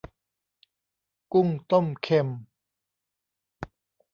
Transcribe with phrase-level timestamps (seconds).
[1.33, 2.27] กุ้งต้มเค็ม